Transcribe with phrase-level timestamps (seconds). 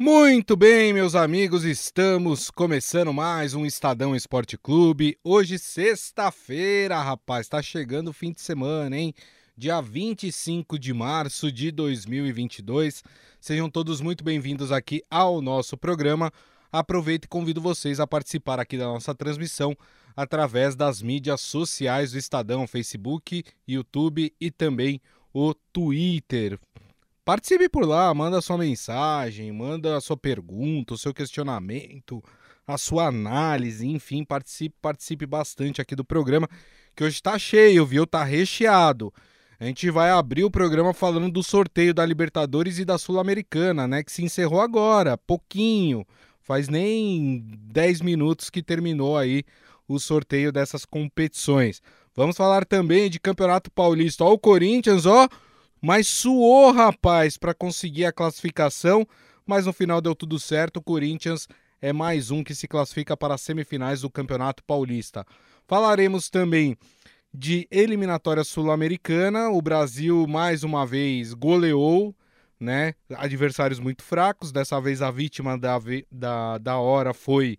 [0.00, 5.18] Muito bem, meus amigos, estamos começando mais um Estadão Esporte Clube.
[5.24, 9.12] Hoje, sexta-feira, rapaz, tá chegando o fim de semana, hein?
[9.56, 13.02] Dia 25 de março de 2022.
[13.40, 16.30] Sejam todos muito bem-vindos aqui ao nosso programa.
[16.70, 19.76] Aproveito e convido vocês a participar aqui da nossa transmissão
[20.16, 25.00] através das mídias sociais do Estadão, Facebook, YouTube e também
[25.34, 26.56] o Twitter.
[27.28, 32.24] Participe por lá, manda sua mensagem, manda sua pergunta, o seu questionamento,
[32.66, 36.48] a sua análise, enfim, participe, participe bastante aqui do programa,
[36.96, 38.06] que hoje está cheio, viu?
[38.06, 39.12] Tá recheado.
[39.60, 44.02] A gente vai abrir o programa falando do sorteio da Libertadores e da Sul-Americana, né?
[44.02, 46.06] Que se encerrou agora, pouquinho.
[46.40, 49.44] Faz nem 10 minutos que terminou aí
[49.86, 51.82] o sorteio dessas competições.
[52.16, 54.24] Vamos falar também de Campeonato Paulista.
[54.24, 55.28] Ó, o Corinthians, ó
[55.80, 59.06] mas suou, rapaz, para conseguir a classificação,
[59.46, 60.78] mas no final deu tudo certo.
[60.78, 61.48] O Corinthians
[61.80, 65.24] é mais um que se classifica para as semifinais do Campeonato Paulista.
[65.66, 66.76] Falaremos também
[67.32, 69.50] de eliminatória sul-americana.
[69.50, 72.14] O Brasil mais uma vez goleou,
[72.58, 72.94] né?
[73.14, 74.50] Adversários muito fracos.
[74.50, 75.78] Dessa vez a vítima da,
[76.10, 77.58] da, da hora foi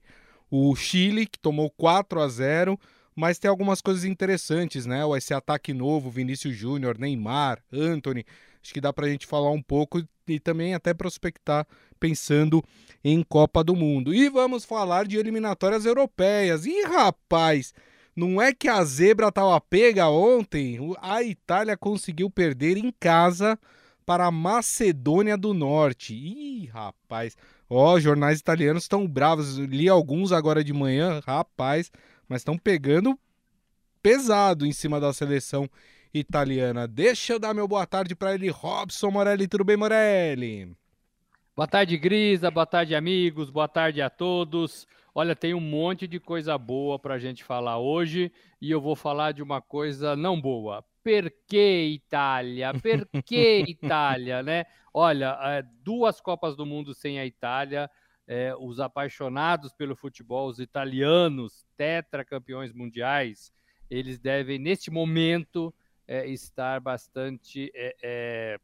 [0.51, 2.79] o Chile, que tomou 4 a 0
[3.19, 5.01] mas tem algumas coisas interessantes, né?
[5.17, 8.25] Esse ataque novo, Vinícius Júnior, Neymar, Anthony,
[8.63, 11.67] acho que dá para a gente falar um pouco e também até prospectar
[11.99, 12.63] pensando
[13.03, 14.13] em Copa do Mundo.
[14.13, 16.65] E vamos falar de eliminatórias europeias.
[16.65, 17.73] E rapaz,
[18.15, 20.79] não é que a zebra tava pega ontem?
[21.01, 23.59] A Itália conseguiu perder em casa
[24.05, 26.15] para a Macedônia do Norte.
[26.15, 27.35] Ih, rapaz.
[27.69, 29.57] Ó, jornais italianos estão bravos.
[29.57, 31.91] Li alguns agora de manhã, rapaz
[32.29, 33.19] mas estão pegando
[34.01, 35.67] pesado em cima da seleção
[36.13, 36.87] italiana.
[36.87, 39.47] Deixa eu dar meu boa tarde para ele, Robson Morelli.
[39.47, 40.77] Tudo bem, Morelli?
[41.55, 42.49] Boa tarde, Grisa.
[42.49, 43.49] Boa tarde, amigos.
[43.49, 44.87] Boa tarde a todos.
[45.13, 48.95] Olha, tem um monte de coisa boa para a gente falar hoje e eu vou
[48.95, 50.85] falar de uma coisa não boa.
[51.03, 52.71] Por que Itália?
[52.73, 54.65] Por que Itália, né?
[54.93, 57.89] Olha, é, duas Copas do Mundo sem a Itália
[58.29, 63.51] é, os apaixonados pelo futebol, os italianos, tetracampeões mundiais,
[63.89, 65.73] eles devem, neste momento,
[66.07, 68.59] é, estar bastante é,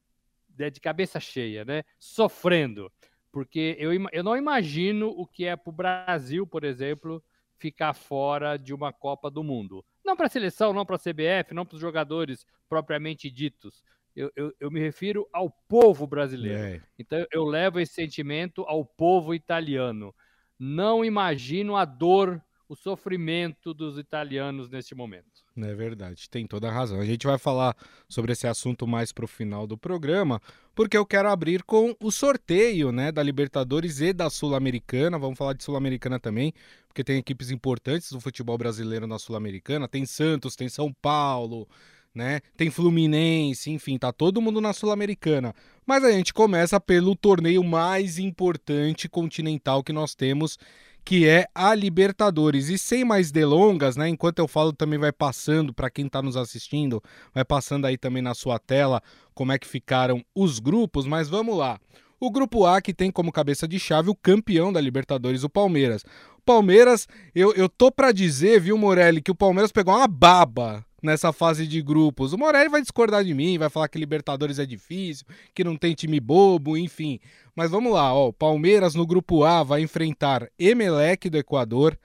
[0.71, 1.81] de cabeça cheia, né?
[1.97, 2.91] sofrendo.
[3.31, 7.21] Porque eu, eu não imagino o que é para o Brasil, por exemplo,
[7.57, 9.83] ficar fora de uma Copa do Mundo.
[10.05, 13.83] Não para a seleção, não para a CBF, não para os jogadores propriamente ditos,
[14.15, 16.57] eu, eu, eu, me refiro ao povo brasileiro.
[16.57, 16.81] É.
[16.97, 20.13] Então eu levo esse sentimento ao povo italiano.
[20.57, 25.43] Não imagino a dor, o sofrimento dos italianos neste momento.
[25.57, 26.99] É verdade, tem toda a razão.
[26.99, 27.75] A gente vai falar
[28.09, 30.41] sobre esse assunto mais para o final do programa,
[30.73, 35.17] porque eu quero abrir com o sorteio né, da Libertadores e da Sul-Americana.
[35.19, 36.53] Vamos falar de Sul-Americana também,
[36.87, 39.87] porque tem equipes importantes do futebol brasileiro na Sul-Americana.
[39.87, 41.67] Tem Santos, tem São Paulo,
[42.15, 42.39] né?
[42.55, 45.53] Tem Fluminense, enfim, tá todo mundo na Sul-Americana.
[45.85, 50.57] Mas a gente começa pelo torneio mais importante continental que nós temos,
[51.03, 52.69] que é a Libertadores.
[52.69, 54.07] E sem mais delongas, né?
[54.07, 57.03] Enquanto eu falo, também vai passando para quem está nos assistindo,
[57.33, 59.03] vai passando aí também na sua tela
[59.33, 61.77] como é que ficaram os grupos, mas vamos lá.
[62.17, 66.03] O grupo A que tem como cabeça de chave o campeão da Libertadores, o Palmeiras.
[66.37, 70.85] O Palmeiras, eu, eu tô para dizer, viu, Morelli, que o Palmeiras pegou uma baba
[71.05, 72.33] nessa fase de grupos.
[72.33, 75.93] O Morelli vai discordar de mim, vai falar que Libertadores é difícil, que não tem
[75.93, 77.19] time bobo, enfim.
[77.55, 78.31] Mas vamos lá, ó.
[78.31, 81.97] Palmeiras no grupo A vai enfrentar Emelec do Equador,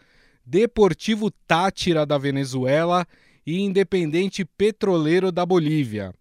[0.44, 3.06] Deportivo Tátira da Venezuela
[3.44, 6.14] e Independente Petroleiro da Bolívia.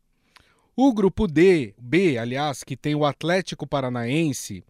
[0.76, 4.64] O grupo D, B, aliás, que tem o Atlético Paranaense,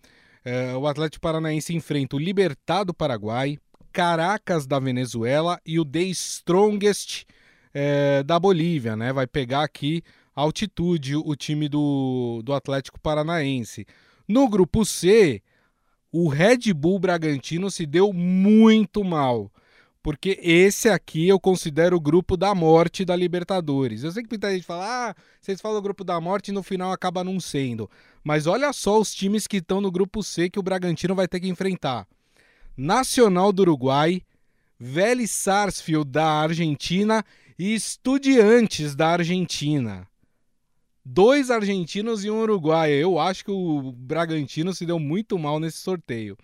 [0.44, 3.59] é, o Atlético Paranaense enfrenta o Libertad do Paraguai,
[3.92, 7.25] Caracas da Venezuela e o The Strongest
[7.74, 9.13] é, da Bolívia, né?
[9.13, 10.03] Vai pegar aqui
[10.35, 13.85] altitude o time do, do Atlético Paranaense.
[14.28, 15.41] No grupo C,
[16.12, 19.51] o Red Bull Bragantino se deu muito mal.
[20.01, 24.04] Porque esse aqui eu considero o grupo da morte da Libertadores.
[24.04, 26.92] Eu sei que muita gente fala, ah, vocês falam grupo da morte e no final
[26.94, 27.89] acaba não sendo.
[28.24, 31.42] Mas olha só os times que estão no grupo C que o Bragantino vai ter
[31.42, 32.07] que enfrentar:
[32.77, 34.21] Nacional do Uruguai,
[34.80, 37.25] Vélez Sarsfield da Argentina
[37.59, 40.07] e Estudiantes da Argentina.
[41.03, 42.95] Dois argentinos e um uruguaio.
[42.95, 46.38] Eu acho que o Bragantino se deu muito mal nesse sorteio.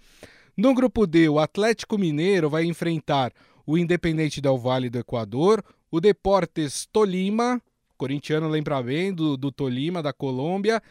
[0.57, 3.31] No grupo D, o Atlético Mineiro vai enfrentar
[3.65, 7.61] o Independente Del Vale do Equador, o Deportes Tolima,
[7.97, 10.83] corintiano lembra bem do, do Tolima, da Colômbia,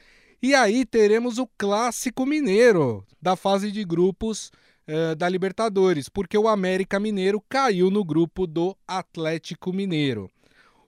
[0.42, 4.50] E aí teremos o clássico mineiro da fase de grupos
[4.88, 10.31] uh, da Libertadores, porque o América Mineiro caiu no grupo do Atlético Mineiro.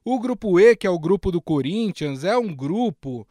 [0.05, 3.27] O grupo E, que é o grupo do Corinthians, é um grupo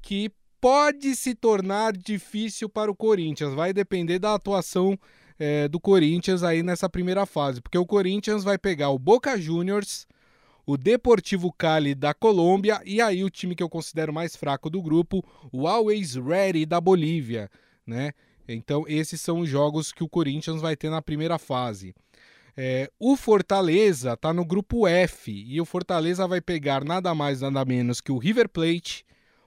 [0.00, 0.30] que
[0.60, 3.54] pode se tornar difícil para o Corinthians.
[3.54, 4.98] Vai depender da atuação
[5.38, 10.06] é, do Corinthians aí nessa primeira fase, porque o Corinthians vai pegar o Boca Juniors,
[10.66, 14.82] o Deportivo Cali da Colômbia e aí o time que eu considero mais fraco do
[14.82, 17.50] grupo, o Always Ready da Bolívia,
[17.86, 18.12] né?
[18.54, 21.94] Então esses são os jogos que o Corinthians vai ter na primeira fase.
[22.56, 27.64] É, o Fortaleza está no grupo F e o Fortaleza vai pegar nada mais nada
[27.64, 29.04] menos que o River Plate,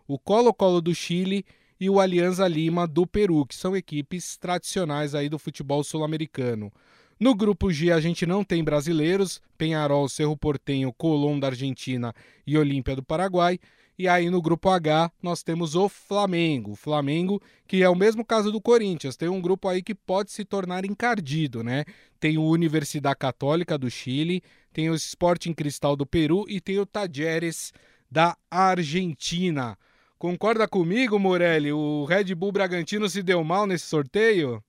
[0.07, 1.45] o Colo-Colo do Chile
[1.79, 6.71] e o Alianza Lima do Peru, que são equipes tradicionais aí do futebol sul-americano.
[7.19, 12.13] No grupo G a gente não tem brasileiros, Penharol, Cerro Portenho, Colón da Argentina
[12.45, 13.59] e Olímpia do Paraguai.
[13.97, 16.71] E aí no grupo H nós temos o Flamengo.
[16.71, 20.31] O Flamengo, que é o mesmo caso do Corinthians, tem um grupo aí que pode
[20.31, 21.85] se tornar encardido, né?
[22.19, 24.41] Tem o Universidade Católica do Chile,
[24.71, 27.71] tem o Sporting Cristal do Peru e tem o Tajeres
[28.09, 29.77] da Argentina.
[30.17, 31.71] Concorda comigo, Morelli?
[31.71, 34.63] O Red Bull Bragantino se deu mal nesse sorteio?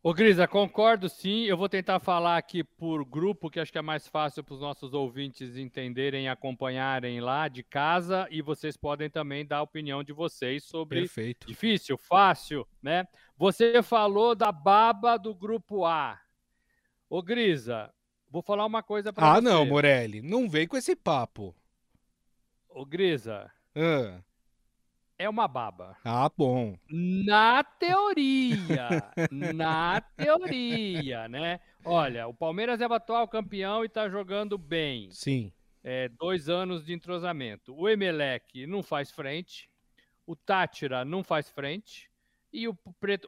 [0.00, 1.44] Ô, Grisa, concordo sim.
[1.44, 4.60] Eu vou tentar falar aqui por grupo, que acho que é mais fácil para os
[4.60, 8.28] nossos ouvintes entenderem e acompanharem lá de casa.
[8.30, 11.00] E vocês podem também dar a opinião de vocês sobre.
[11.00, 11.48] Perfeito.
[11.48, 13.08] Difícil, fácil, né?
[13.36, 16.20] Você falou da baba do grupo A.
[17.10, 17.92] Ô, Grisa,
[18.30, 19.38] vou falar uma coisa para ah, você.
[19.38, 20.22] Ah, não, Morelli.
[20.22, 21.56] Não vem com esse papo.
[22.68, 24.22] Ô, Grisa, ah.
[25.18, 25.96] É uma baba.
[26.04, 26.78] Ah, bom.
[26.88, 28.88] Na teoria.
[29.52, 31.58] na teoria, né?
[31.84, 35.10] Olha, o Palmeiras é o atual campeão e tá jogando bem.
[35.10, 35.52] Sim.
[35.82, 37.74] É, dois anos de entrosamento.
[37.74, 39.68] O Emelec não faz frente.
[40.24, 42.08] O Tátira não faz frente.
[42.52, 42.78] E o,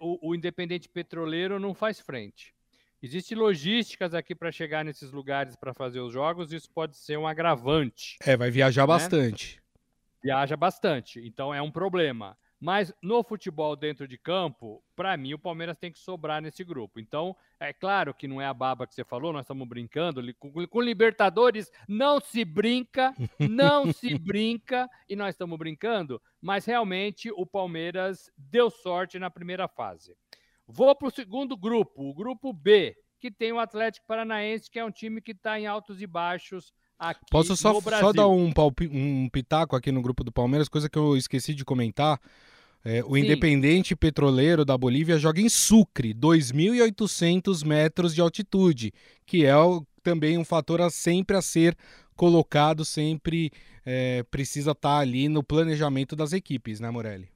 [0.00, 2.54] o, o Independente Petroleiro não faz frente.
[3.02, 7.26] Existem logísticas aqui para chegar nesses lugares para fazer os jogos, isso pode ser um
[7.26, 8.18] agravante.
[8.22, 8.86] É, vai viajar né?
[8.88, 9.60] bastante.
[10.22, 12.36] Viaja bastante, então é um problema.
[12.60, 17.00] Mas no futebol dentro de campo, para mim o Palmeiras tem que sobrar nesse grupo.
[17.00, 20.22] Então, é claro que não é a baba que você falou, nós estamos brincando.
[20.34, 27.30] Com, com Libertadores não se brinca, não se brinca, e nós estamos brincando, mas realmente
[27.30, 30.14] o Palmeiras deu sorte na primeira fase.
[30.66, 34.84] Vou para o segundo grupo, o grupo B, que tem o Atlético Paranaense, que é
[34.84, 38.06] um time que está em altos e baixos aqui Posso só, no Brasil.
[38.06, 38.52] só dar um,
[38.92, 42.20] um pitaco aqui no grupo do Palmeiras, coisa que eu esqueci de comentar.
[42.84, 43.20] É, o Sim.
[43.20, 48.92] Independente Petroleiro da Bolívia joga em Sucre, 2.800 metros de altitude,
[49.26, 51.76] que é o, também um fator a, sempre a ser
[52.16, 53.50] colocado, sempre
[53.84, 57.28] é, precisa estar tá ali no planejamento das equipes, né, Morelli?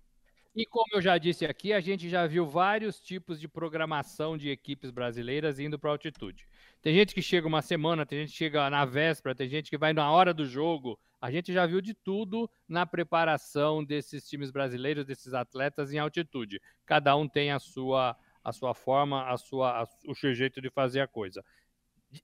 [0.56, 4.50] E como eu já disse aqui, a gente já viu vários tipos de programação de
[4.50, 6.46] equipes brasileiras indo para altitude.
[6.80, 9.76] Tem gente que chega uma semana, tem gente que chega na véspera, tem gente que
[9.76, 10.96] vai na hora do jogo.
[11.20, 16.60] A gente já viu de tudo na preparação desses times brasileiros, desses atletas em altitude.
[16.86, 20.70] Cada um tem a sua, a sua forma, a sua, a, o seu jeito de
[20.70, 21.44] fazer a coisa.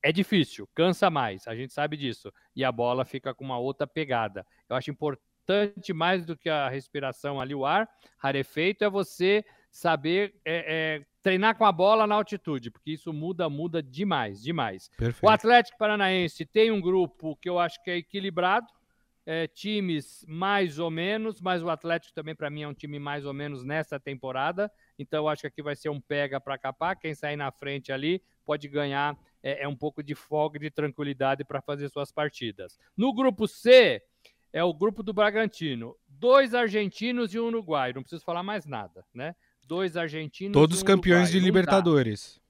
[0.04, 2.32] É difícil, cansa mais, a gente sabe disso.
[2.54, 4.46] E a bola fica com uma outra pegada.
[4.68, 7.88] Eu acho importante importante mais do que a respiração ali, o ar
[8.18, 13.48] rarefeito, é você saber é, é, treinar com a bola na altitude, porque isso muda,
[13.48, 14.90] muda demais, demais.
[14.96, 15.24] Perfeito.
[15.24, 18.66] O Atlético Paranaense tem um grupo que eu acho que é equilibrado,
[19.26, 23.24] é, times mais ou menos, mas o Atlético também para mim é um time mais
[23.24, 26.98] ou menos nessa temporada, então eu acho que aqui vai ser um pega para capar,
[26.98, 30.70] quem sair na frente ali pode ganhar é, é um pouco de folga e de
[30.70, 32.78] tranquilidade para fazer suas partidas.
[32.96, 34.02] No grupo C,
[34.52, 35.96] é o grupo do Bragantino.
[36.08, 37.92] Dois argentinos e um uruguai.
[37.92, 39.34] Não preciso falar mais nada, né?
[39.66, 40.52] Dois argentinos.
[40.52, 41.40] Todos um campeões uruguai.
[41.40, 42.40] de Libertadores.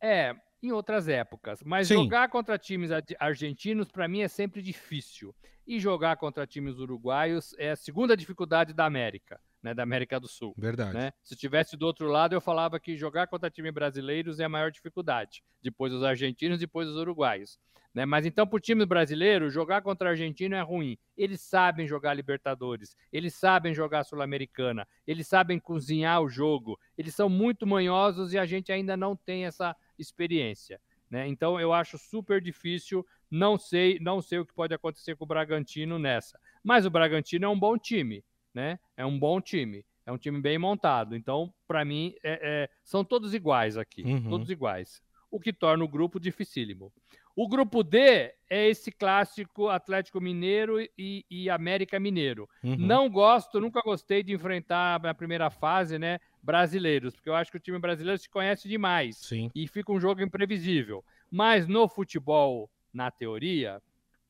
[0.00, 1.62] É, em outras épocas.
[1.62, 1.94] Mas Sim.
[1.94, 5.34] jogar contra times argentinos, para mim, é sempre difícil.
[5.66, 10.28] E jogar contra times uruguaios é a segunda dificuldade da América né, da América do
[10.28, 10.54] Sul.
[10.56, 10.94] Verdade.
[10.94, 11.12] Né?
[11.22, 14.70] Se estivesse do outro lado, eu falava que jogar contra times brasileiros é a maior
[14.70, 15.42] dificuldade.
[15.62, 17.58] Depois os argentinos, depois os uruguaios.
[17.92, 18.06] Né?
[18.06, 20.96] Mas então, para o time brasileiro, jogar contra o argentino é ruim.
[21.16, 27.28] Eles sabem jogar Libertadores, eles sabem jogar Sul-Americana, eles sabem cozinhar o jogo, eles são
[27.28, 30.80] muito manhosos e a gente ainda não tem essa experiência.
[31.10, 31.26] Né?
[31.26, 33.04] Então, eu acho super difícil.
[33.28, 36.38] Não sei, não sei o que pode acontecer com o Bragantino nessa.
[36.62, 38.24] Mas o Bragantino é um bom time
[38.54, 38.78] né?
[38.96, 41.14] É um bom time, é um time bem montado.
[41.14, 44.28] Então, para mim, é, é, são todos iguais aqui, uhum.
[44.28, 45.02] todos iguais.
[45.30, 46.92] O que torna o grupo dificílimo.
[47.36, 52.48] O grupo D é esse clássico Atlético Mineiro e, e América Mineiro.
[52.62, 52.76] Uhum.
[52.76, 57.56] Não gosto, nunca gostei de enfrentar na primeira fase, né, brasileiros, porque eu acho que
[57.56, 59.50] o time brasileiro se conhece demais Sim.
[59.54, 61.04] e fica um jogo imprevisível.
[61.30, 63.80] Mas no futebol, na teoria,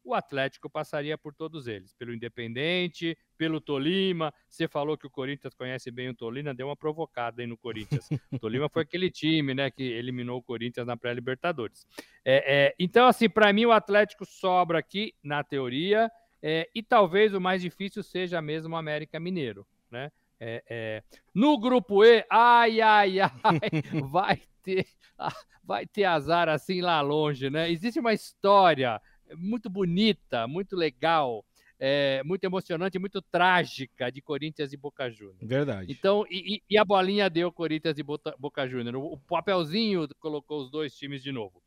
[0.04, 4.32] o Atlético passaria por todos eles, pelo Independente, pelo Tolima.
[4.48, 8.08] Você falou que o Corinthians conhece bem o Tolima, deu uma provocada aí no Corinthians.
[8.32, 11.86] o Tolima foi aquele time, né, que eliminou o Corinthians na pré-Libertadores.
[12.24, 16.10] É, é, então, assim, para mim o Atlético sobra aqui na teoria
[16.42, 20.10] é, e talvez o mais difícil seja mesmo o América Mineiro, né?
[20.42, 21.02] É, é.
[21.34, 23.30] No grupo E, ai, ai, ai,
[24.10, 24.86] vai ter,
[25.62, 27.70] vai ter azar assim lá longe, né?
[27.70, 29.00] Existe uma história
[29.36, 31.44] muito bonita, muito legal,
[31.78, 35.38] é, muito emocionante, muito trágica de Corinthians e Boca Juniors.
[35.40, 35.90] Verdade.
[35.90, 38.96] Então, e, e, a bolinha deu Corinthians e Boca Juniors.
[38.96, 41.62] O papelzinho colocou os dois times de novo.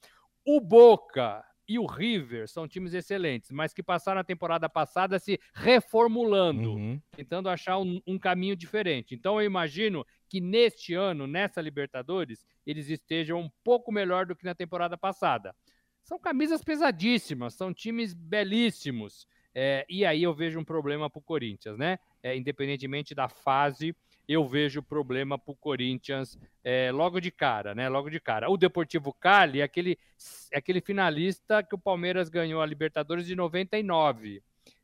[0.45, 5.39] O Boca e o River são times excelentes, mas que passaram a temporada passada se
[5.53, 7.01] reformulando, uhum.
[7.15, 9.15] tentando achar um, um, caminho diferente.
[9.15, 14.45] Então eu imagino que neste ano, nessa Libertadores, eles estejam um pouco melhor do que
[14.45, 15.55] na temporada passada.
[16.03, 19.27] São camisas pesadíssimas, são times belíssimos.
[19.55, 21.99] É, e aí eu vejo um problema para o Corinthians, né?
[22.21, 23.95] É, independentemente da fase,
[24.27, 27.87] eu vejo problema para o Corinthians é, logo de cara, né?
[27.87, 28.49] Logo de cara.
[28.49, 29.97] O Deportivo Cali é aquele,
[30.51, 34.41] é aquele finalista que o Palmeiras ganhou a Libertadores de 99.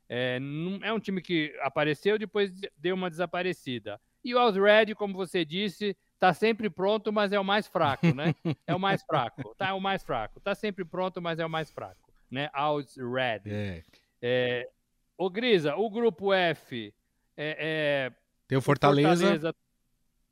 [0.07, 0.39] É,
[0.81, 3.99] é um time que apareceu depois deu uma desaparecida.
[4.23, 8.35] E o Red, como você disse, tá sempre pronto, mas é o mais fraco, né?
[8.67, 9.69] É o mais fraco, tá?
[9.69, 10.39] É o mais fraco.
[10.39, 12.49] Tá sempre pronto, mas é o mais fraco, né?
[12.53, 13.41] Aus Red.
[13.45, 13.83] É.
[14.21, 14.69] É,
[15.17, 16.93] o Grisa, o grupo F
[17.37, 18.11] é, é
[18.49, 19.27] tem o Fortaleza.
[19.27, 19.55] Fortaleza.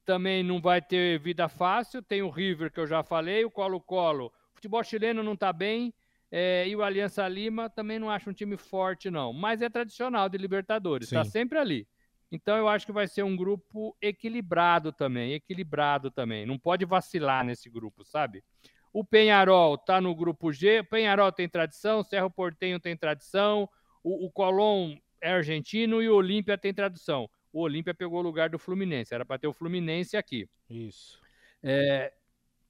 [0.04, 2.02] também não vai ter vida fácil.
[2.02, 4.26] Tem o River que eu já falei, o Colo-Colo.
[4.26, 5.94] O futebol chileno não está bem.
[6.32, 9.32] É, e o Aliança Lima também não acho um time forte, não.
[9.32, 11.88] Mas é tradicional de Libertadores, está sempre ali.
[12.32, 16.46] Então eu acho que vai ser um grupo equilibrado também, equilibrado também.
[16.46, 18.44] Não pode vacilar nesse grupo, sabe?
[18.92, 20.80] O Penharol está no grupo G.
[20.80, 23.70] O Penharol tem tradição, Cerro Portenho tem tradição,
[24.04, 27.30] o, o Colón é argentino e o Olímpia tem tradição.
[27.52, 30.50] O Olímpia pegou o lugar do Fluminense, era para ter o Fluminense aqui.
[30.70, 31.20] Isso.
[31.64, 32.14] É,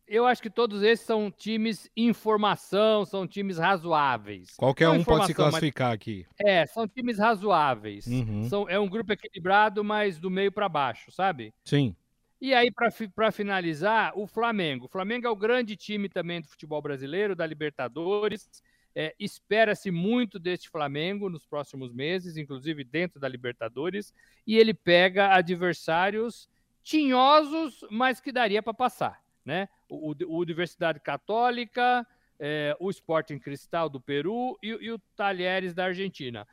[0.08, 4.56] eu acho que todos esses são times em formação, são times razoáveis.
[4.56, 6.26] Qualquer um pode se classificar aqui.
[6.40, 8.08] É, são times razoáveis.
[8.08, 8.44] Uhum.
[8.48, 11.54] São, é um grupo equilibrado, mas do meio para baixo, sabe?
[11.64, 11.96] Sim.
[12.40, 14.86] E aí, para finalizar, o Flamengo.
[14.86, 18.48] O Flamengo é o grande time também do futebol brasileiro, da Libertadores.
[18.96, 24.14] É, Espera-se muito deste Flamengo nos próximos meses, inclusive dentro da Libertadores.
[24.46, 26.48] E ele pega adversários
[26.84, 29.70] tinhosos, mas que daria para passar né?
[29.89, 32.06] O, o Universidade Católica,
[32.39, 36.48] é, o Sporting Cristal do Peru e, e o Talheres da Argentina.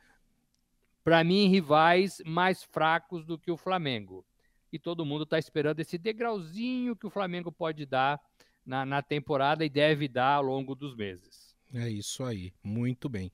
[1.03, 4.25] Para mim, rivais mais fracos do que o Flamengo.
[4.71, 8.19] E todo mundo está esperando esse degrauzinho que o Flamengo pode dar
[8.65, 11.55] na, na temporada e deve dar ao longo dos meses.
[11.73, 13.31] É isso aí, muito bem.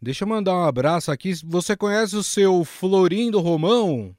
[0.00, 1.32] Deixa eu mandar um abraço aqui.
[1.44, 4.14] Você conhece o seu Florindo Romão?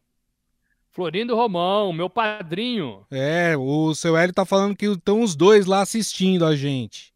[0.98, 3.06] Florindo Romão, meu padrinho.
[3.12, 7.14] É, o seu Hélio tá falando que estão os dois lá assistindo a gente.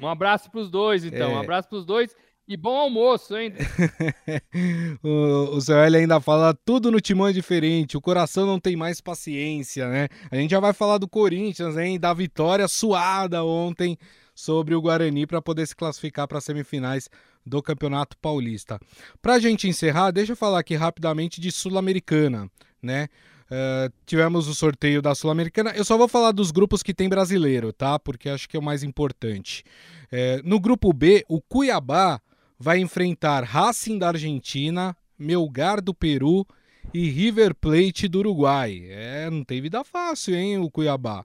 [0.00, 1.30] Um abraço pros dois, então.
[1.30, 1.34] É.
[1.34, 2.16] Um abraço pros dois.
[2.48, 3.52] E bom almoço, hein?
[5.04, 8.74] o, o seu Hélio ainda fala tudo no timão é diferente, o coração não tem
[8.74, 10.08] mais paciência, né?
[10.30, 12.00] A gente já vai falar do Corinthians, hein?
[12.00, 13.98] Da vitória suada ontem
[14.34, 17.10] sobre o Guarani para poder se classificar para as semifinais
[17.48, 18.78] do Campeonato Paulista.
[19.20, 22.50] Para a gente encerrar, deixa eu falar aqui rapidamente de Sul-Americana,
[22.82, 23.08] né?
[23.50, 25.72] Uh, tivemos o sorteio da Sul-Americana.
[25.74, 27.98] Eu só vou falar dos grupos que tem brasileiro, tá?
[27.98, 29.64] Porque acho que é o mais importante.
[30.12, 32.20] Uh, no grupo B, o Cuiabá
[32.58, 36.46] vai enfrentar Racing da Argentina, Melgar do Peru
[36.92, 38.84] e River Plate do Uruguai.
[38.88, 41.24] É, não tem vida fácil, hein, o Cuiabá.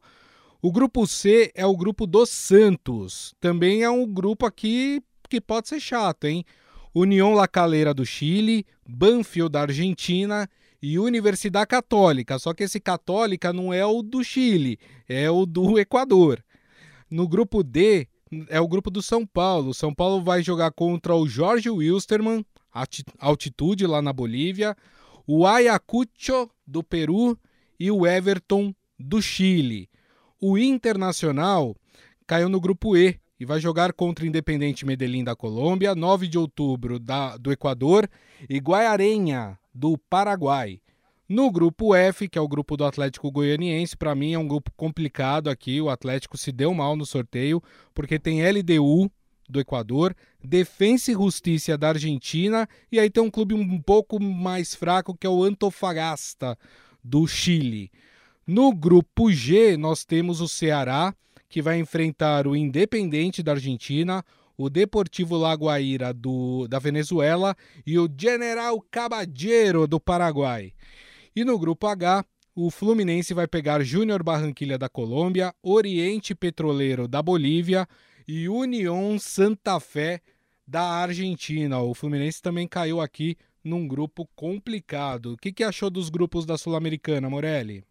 [0.62, 3.36] O grupo C é o grupo dos Santos.
[3.39, 5.01] Também é um grupo aqui
[5.34, 6.46] que pode ser chato, hein?
[6.94, 10.48] União La Calera do Chile, Banfield da Argentina
[10.80, 12.38] e Universidade Católica.
[12.38, 14.78] Só que esse Católica não é o do Chile,
[15.10, 16.44] é o do Equador.
[17.10, 18.08] No grupo D
[18.48, 19.74] é o grupo do São Paulo.
[19.74, 22.46] São Paulo vai jogar contra o Jorge Wilstermann,
[23.18, 24.78] altitude lá na Bolívia,
[25.25, 27.36] o Ayacucho do Peru
[27.80, 29.90] e o Everton do Chile.
[30.40, 31.75] O Internacional
[32.28, 36.38] caiu no grupo E e vai jogar contra o Independente Medellín da Colômbia, 9 de
[36.38, 38.10] outubro da, do Equador
[38.50, 40.80] e Guaiarenha do Paraguai.
[41.28, 44.72] No grupo F, que é o grupo do Atlético Goianiense, para mim é um grupo
[44.78, 45.82] complicado aqui.
[45.82, 47.62] O Atlético se deu mal no sorteio,
[47.94, 49.12] porque tem LDU
[49.50, 54.74] do Equador, Defensa e Justiça da Argentina, e aí tem um clube um pouco mais
[54.74, 56.58] fraco que é o Antofagasta
[57.04, 57.92] do Chile.
[58.48, 61.14] No grupo G, nós temos o Ceará,
[61.54, 64.26] que vai enfrentar o Independente da Argentina,
[64.58, 67.56] o Deportivo Lagoaíra do, da Venezuela
[67.86, 70.74] e o General Caballero do Paraguai.
[71.36, 77.22] E no grupo H, o Fluminense vai pegar Júnior Barranquilha da Colômbia, Oriente Petroleiro da
[77.22, 77.88] Bolívia
[78.28, 80.22] e União Santa Fé
[80.68, 81.80] da Argentina.
[81.82, 85.34] O Fluminense também caiu aqui num grupo complicado.
[85.34, 87.86] O que, que achou dos grupos da Sul-Americana, Morelli?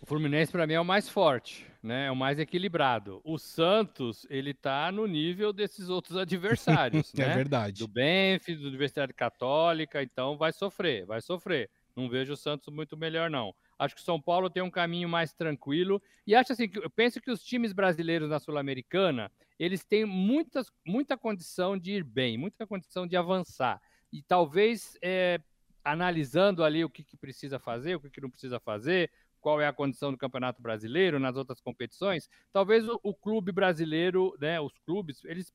[0.00, 2.06] O Fluminense para mim é o mais forte, né?
[2.06, 3.20] É o mais equilibrado.
[3.22, 7.32] O Santos, ele tá no nível desses outros adversários, é né?
[7.32, 7.80] É verdade.
[7.80, 11.70] Do Benfica, do Universidade Católica, então vai sofrer, vai sofrer.
[11.94, 13.54] Não vejo o Santos muito melhor não.
[13.78, 16.90] Acho que o São Paulo tem um caminho mais tranquilo e acho assim que eu
[16.90, 22.38] penso que os times brasileiros na Sul-Americana, eles têm muitas, muita condição de ir bem,
[22.38, 23.80] muita condição de avançar.
[24.12, 25.40] E talvez é,
[25.84, 29.10] analisando ali o que, que precisa fazer, o que, que não precisa fazer,
[29.44, 34.34] qual é a condição do Campeonato Brasileiro nas outras competições, talvez o, o clube brasileiro,
[34.40, 35.52] né, os clubes, eles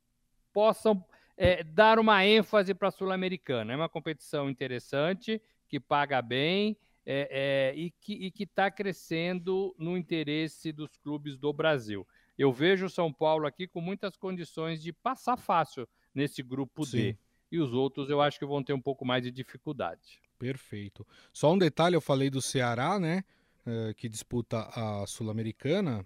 [0.54, 1.04] possam
[1.36, 3.74] é, dar uma ênfase para a Sul-Americana.
[3.74, 10.72] É uma competição interessante, que paga bem é, é, e que está crescendo no interesse
[10.72, 12.08] dos clubes do Brasil.
[12.38, 16.98] Eu vejo o São Paulo aqui com muitas condições de passar fácil nesse grupo Sim.
[16.98, 17.18] D.
[17.52, 20.22] E os outros eu acho que vão ter um pouco mais de dificuldade.
[20.38, 21.06] Perfeito.
[21.34, 23.24] Só um detalhe, eu falei do Ceará, né?
[23.70, 26.06] É, que disputa a Sul-Americana,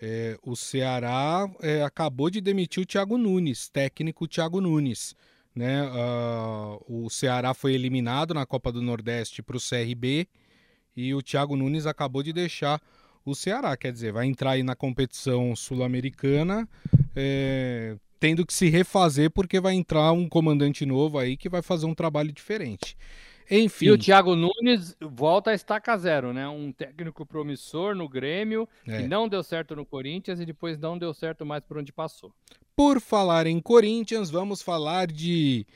[0.00, 5.14] é, o Ceará é, acabou de demitir o Thiago Nunes, técnico Thiago Nunes.
[5.54, 5.82] Né?
[5.84, 10.26] Uh, o Ceará foi eliminado na Copa do Nordeste para o CRB
[10.96, 12.80] e o Thiago Nunes acabou de deixar
[13.24, 13.76] o Ceará.
[13.76, 16.66] Quer dizer, vai entrar aí na competição sul-americana
[17.14, 21.86] é, tendo que se refazer porque vai entrar um comandante novo aí que vai fazer
[21.86, 22.96] um trabalho diferente.
[23.50, 23.86] Enfim.
[23.86, 26.48] E o Thiago Nunes volta a estaca zero, né?
[26.48, 29.02] Um técnico promissor no Grêmio, é.
[29.02, 32.32] que não deu certo no Corinthians e depois não deu certo mais por onde passou.
[32.74, 35.66] Por falar em Corinthians, vamos falar de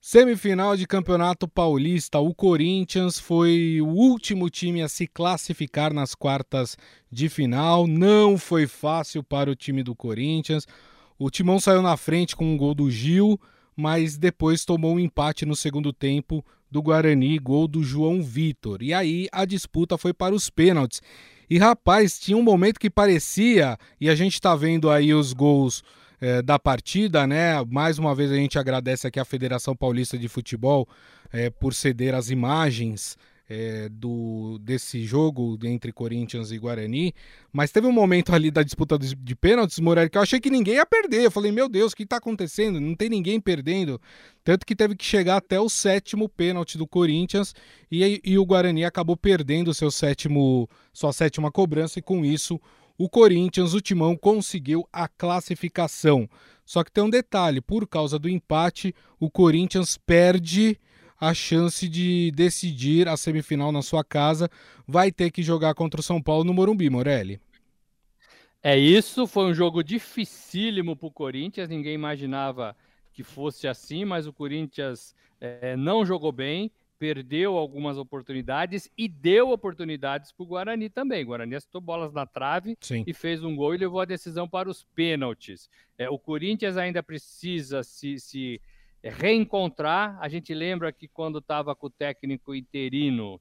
[0.00, 2.18] semifinal de Campeonato Paulista.
[2.18, 6.76] O Corinthians foi o último time a se classificar nas quartas
[7.10, 7.86] de final.
[7.86, 10.66] Não foi fácil para o time do Corinthians.
[11.18, 13.38] O Timão saiu na frente com um gol do Gil,
[13.80, 18.82] mas depois tomou um empate no segundo tempo do Guarani, gol do João Vitor.
[18.82, 21.00] E aí a disputa foi para os pênaltis.
[21.48, 25.82] E rapaz, tinha um momento que parecia, e a gente está vendo aí os gols
[26.20, 27.64] é, da partida, né?
[27.64, 30.86] Mais uma vez a gente agradece aqui a Federação Paulista de Futebol
[31.32, 33.16] é, por ceder as imagens
[33.50, 37.12] é, do, desse jogo entre Corinthians e Guarani,
[37.52, 40.48] mas teve um momento ali da disputa de, de pênaltis, Morelli, que eu achei que
[40.48, 41.24] ninguém ia perder.
[41.24, 42.78] Eu falei, meu Deus, o que está acontecendo?
[42.78, 44.00] Não tem ninguém perdendo.
[44.44, 47.52] Tanto que teve que chegar até o sétimo pênalti do Corinthians
[47.90, 52.60] e, e o Guarani acabou perdendo seu sétimo, sua sétima cobrança e com isso
[52.96, 56.28] o Corinthians, o Timão, conseguiu a classificação.
[56.64, 60.78] Só que tem um detalhe: por causa do empate, o Corinthians perde
[61.20, 64.48] a chance de decidir a semifinal na sua casa.
[64.86, 67.38] Vai ter que jogar contra o São Paulo no Morumbi, Morelli.
[68.62, 72.76] É isso, foi um jogo dificílimo para o Corinthians, ninguém imaginava
[73.12, 79.50] que fosse assim, mas o Corinthians é, não jogou bem, perdeu algumas oportunidades e deu
[79.50, 81.22] oportunidades para o Guarani também.
[81.24, 83.02] O Guarani acertou bolas na trave Sim.
[83.06, 85.70] e fez um gol e levou a decisão para os pênaltis.
[85.96, 88.60] É, o Corinthians ainda precisa se, se
[89.02, 90.18] reencontrar.
[90.20, 93.40] A gente lembra que quando estava com o técnico interino,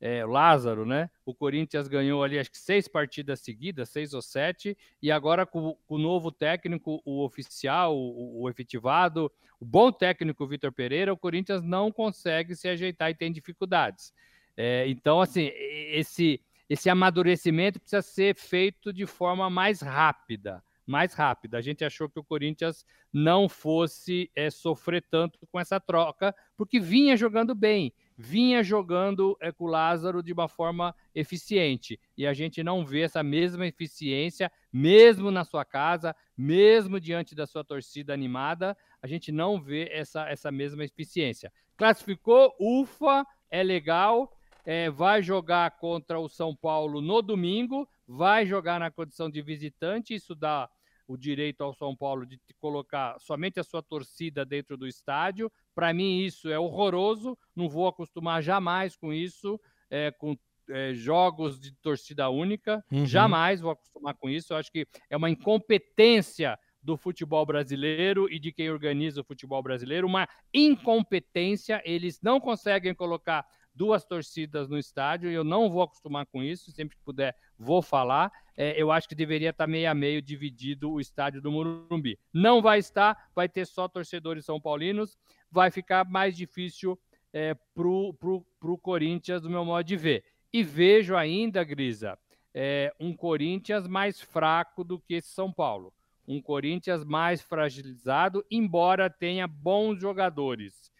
[0.00, 1.08] é, Lázaro, né?
[1.24, 5.76] O Corinthians ganhou ali acho que seis partidas seguidas, seis ou sete, e agora com,
[5.86, 11.16] com o novo técnico, o oficial, o, o efetivado, o bom técnico Vitor Pereira, o
[11.16, 14.12] Corinthians não consegue se ajeitar e tem dificuldades.
[14.56, 21.58] É, então, assim, esse, esse amadurecimento precisa ser feito de forma mais rápida mais rápida.
[21.58, 26.78] A gente achou que o Corinthians não fosse é, sofrer tanto com essa troca, porque
[26.78, 31.98] vinha jogando bem, vinha jogando é, com o Lázaro de uma forma eficiente.
[32.16, 37.46] E a gente não vê essa mesma eficiência, mesmo na sua casa, mesmo diante da
[37.46, 41.52] sua torcida animada, a gente não vê essa, essa mesma eficiência.
[41.76, 44.32] Classificou, ufa, é legal.
[44.64, 50.12] É, vai jogar contra o São Paulo no domingo, vai jogar na condição de visitante,
[50.12, 50.68] isso dá
[51.06, 55.50] o direito ao São Paulo de colocar somente a sua torcida dentro do estádio.
[55.74, 60.36] Para mim, isso é horroroso, não vou acostumar jamais com isso, é, com
[60.68, 63.06] é, jogos de torcida única, uhum.
[63.06, 64.52] jamais vou acostumar com isso.
[64.52, 69.62] Eu acho que é uma incompetência do futebol brasileiro e de quem organiza o futebol
[69.62, 71.82] brasileiro, uma incompetência.
[71.84, 73.44] Eles não conseguem colocar
[73.76, 77.82] duas torcidas no estádio, e eu não vou acostumar com isso, sempre que puder vou
[77.82, 78.32] falar.
[78.56, 82.18] É, eu acho que deveria estar meio a meio dividido o estádio do Morumbi.
[82.32, 85.18] Não vai estar, vai ter só torcedores são paulinos,
[85.50, 86.98] vai ficar mais difícil
[87.32, 90.24] é, para o Corinthians, do meu modo de ver.
[90.50, 92.18] E vejo ainda, Grisa,
[92.54, 95.92] é, um Corinthians mais fraco do que esse São Paulo.
[96.26, 100.90] Um Corinthians mais fragilizado, embora tenha bons jogadores.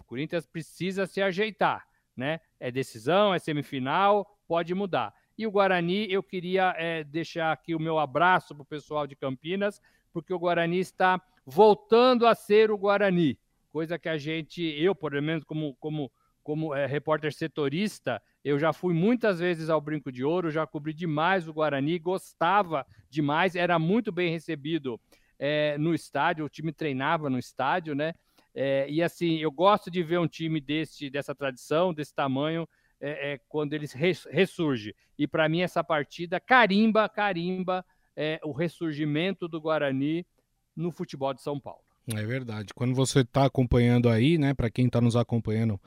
[0.00, 1.85] O Corinthians precisa se ajeitar
[2.16, 2.40] né?
[2.58, 5.12] É decisão, é semifinal, pode mudar.
[5.38, 9.14] E o Guarani, eu queria é, deixar aqui o meu abraço para o pessoal de
[9.14, 13.38] Campinas, porque o Guarani está voltando a ser o Guarani,
[13.70, 16.10] coisa que a gente, eu, por menos como, como,
[16.42, 20.94] como é, repórter setorista, eu já fui muitas vezes ao Brinco de Ouro, já cobri
[20.94, 24.98] demais o Guarani, gostava demais, era muito bem recebido
[25.38, 28.14] é, no estádio, o time treinava no estádio, né?
[28.58, 32.66] É, e assim, eu gosto de ver um time desse, dessa tradição, desse tamanho,
[32.98, 33.86] é, é, quando ele
[34.30, 34.96] ressurge.
[35.18, 37.84] E para mim, essa partida carimba, carimba
[38.16, 40.26] é, o ressurgimento do Guarani
[40.74, 41.82] no futebol de São Paulo.
[42.14, 42.72] É verdade.
[42.72, 45.78] Quando você está acompanhando aí, né, para quem está nos acompanhando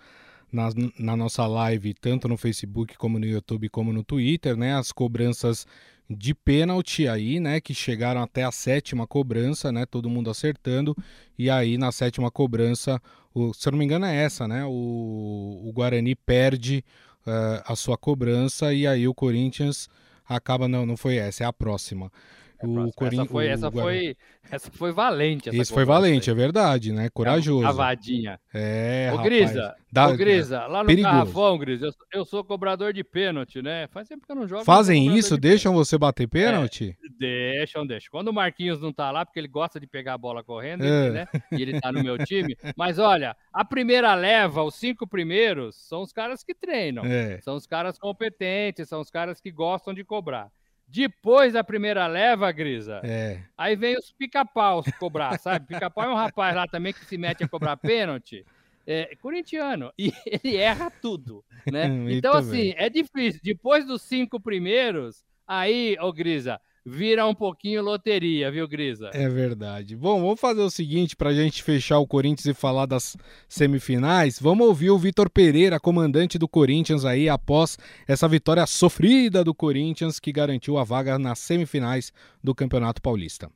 [0.51, 4.91] na, na, nossa live, tanto no Facebook como no YouTube, como no Twitter, né, as
[4.91, 5.65] cobranças
[6.09, 10.95] de pênalti aí, né, que chegaram até a sétima cobrança, né, todo mundo acertando,
[11.37, 12.99] e aí na sétima cobrança,
[13.33, 16.83] o, se eu não me engano é essa, né, o, o Guarani perde
[17.27, 19.87] uh, a sua cobrança e aí o Corinthians
[20.27, 22.11] acaba, não, não foi essa, é a próxima.
[22.61, 23.21] O Corin...
[23.21, 23.49] essa, foi, o...
[23.49, 24.17] essa, foi,
[24.51, 25.47] essa foi valente.
[25.47, 26.35] Essa Isso foi valente, aí.
[26.35, 27.09] é verdade, né?
[27.09, 27.63] Corajoso.
[27.63, 28.37] Cavadinha.
[28.53, 30.09] É, Ô, Grisa, Dá...
[30.09, 31.13] ô, Grisa, lá no Perigoso.
[31.13, 33.87] Garrafão, Grisa, eu, eu, sou cobrador de pênalti, né?
[33.87, 34.65] Faz tempo que eu não jogo.
[34.65, 35.35] Fazem isso?
[35.35, 36.97] De deixam você bater pênalti?
[37.01, 38.11] É, deixam, deixam.
[38.11, 41.11] Quando o Marquinhos não tá lá, porque ele gosta de pegar a bola correndo, é.
[41.11, 41.27] né?
[41.53, 42.57] E ele tá no meu time.
[42.75, 47.05] Mas olha, a primeira leva, os cinco primeiros, são os caras que treinam.
[47.05, 47.39] É.
[47.39, 50.51] São os caras competentes, são os caras que gostam de cobrar.
[50.91, 53.43] Depois da primeira leva, Grisa, é.
[53.55, 55.67] aí vem os pica-paus cobrar, sabe?
[55.67, 58.43] Pica-pau é um rapaz lá também que se mete a cobrar pênalti,
[58.87, 61.85] é, corintiano, e ele erra tudo, né?
[62.09, 62.75] então, assim, bem.
[62.75, 63.39] é difícil.
[63.43, 69.09] Depois dos cinco primeiros, aí, ô Grisa, vira um pouquinho loteria, viu, Grisa?
[69.13, 69.95] É verdade.
[69.95, 73.15] Bom, vamos fazer o seguinte para a gente fechar o Corinthians e falar das
[73.47, 74.39] semifinais.
[74.39, 80.19] Vamos ouvir o Vitor Pereira, comandante do Corinthians aí após essa vitória sofrida do Corinthians
[80.19, 82.11] que garantiu a vaga nas semifinais
[82.43, 83.49] do Campeonato Paulista.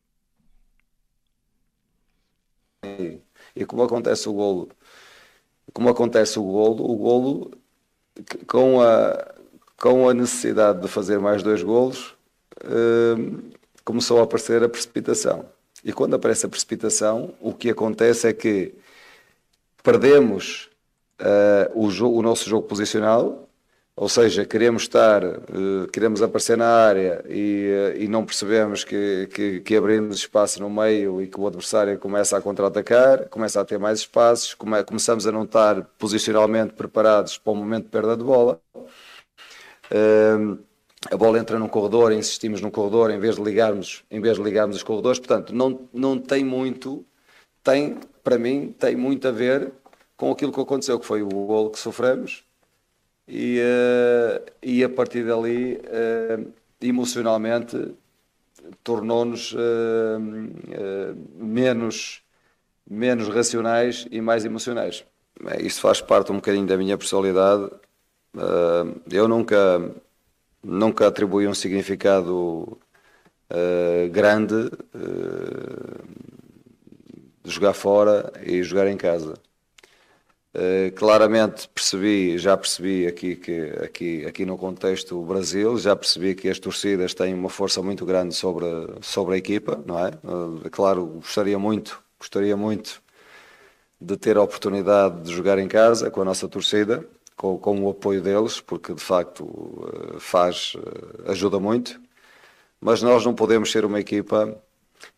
[2.83, 3.19] E,
[3.55, 4.69] e como acontece o golo,
[5.71, 7.51] como acontece o golo, o golo
[8.45, 9.33] com a
[9.83, 12.15] com a necessidade de fazer mais dois golos,
[12.65, 13.51] Hum,
[13.83, 15.45] começou a aparecer a precipitação.
[15.83, 18.73] E quando aparece a precipitação, o que acontece é que
[19.83, 20.69] perdemos
[21.19, 23.49] uh, o, jogo, o, nosso jogo posicional,
[23.95, 29.59] ou seja, queremos estar, uh, queremos aparecer na área e, e não percebemos que, que,
[29.59, 33.77] que, abrimos espaço no meio e que o adversário começa a contra-atacar, começa a ter
[33.77, 38.23] mais espaços, come, começamos a não estar posicionalmente preparados para o momento de perda de
[38.23, 38.61] bola.
[39.91, 40.57] Uh,
[41.11, 44.43] a bola entra num corredor, insistimos num corredor em vez de ligarmos, em vez de
[44.43, 47.05] ligarmos os corredores, portanto, não, não tem muito,
[47.63, 49.71] tem, para mim, tem muito a ver
[50.15, 52.45] com aquilo que aconteceu, que foi o golo que sofremos
[53.27, 57.95] e, uh, e a partir dali, uh, emocionalmente,
[58.83, 60.19] tornou-nos uh,
[61.35, 62.21] menos,
[62.89, 65.05] menos racionais e mais emocionais.
[65.59, 67.69] Isso faz parte um bocadinho da minha personalidade.
[69.11, 69.91] eu nunca
[70.63, 72.77] nunca atribui um significado
[73.51, 76.03] uh, grande uh,
[77.43, 79.33] de jogar fora e jogar em casa.
[80.55, 86.47] Uh, claramente percebi, já percebi aqui que aqui, aqui no contexto Brasil, já percebi que
[86.47, 88.65] as torcidas têm uma força muito grande sobre,
[89.01, 90.11] sobre a equipa, não é?
[90.71, 93.01] Claro, gostaria muito, gostaria muito
[93.99, 97.03] de ter a oportunidade de jogar em casa com a nossa torcida,
[97.43, 99.45] com, com o apoio deles, porque de facto
[100.15, 101.99] eh, faz, eh, ajuda muito,
[102.79, 104.57] mas nós não podemos ser uma equipa